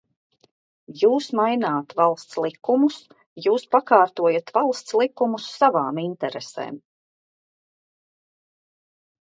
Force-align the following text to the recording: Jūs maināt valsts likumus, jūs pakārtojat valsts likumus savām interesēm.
Jūs 1.01 1.27
maināt 1.39 1.93
valsts 1.99 2.39
likumus, 2.45 2.97
jūs 3.47 3.67
pakārtojat 3.77 4.51
valsts 4.57 4.97
likumus 5.03 5.47
savām 5.61 6.03
interesēm. 6.07 6.83